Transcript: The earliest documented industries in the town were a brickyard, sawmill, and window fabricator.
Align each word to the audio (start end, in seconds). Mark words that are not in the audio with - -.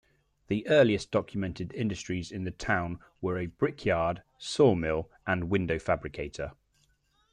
The 0.47 0.67
earliest 0.67 1.11
documented 1.11 1.71
industries 1.73 2.31
in 2.31 2.43
the 2.43 2.49
town 2.49 2.99
were 3.21 3.37
a 3.37 3.45
brickyard, 3.45 4.23
sawmill, 4.39 5.11
and 5.27 5.47
window 5.51 5.77
fabricator. 5.77 6.53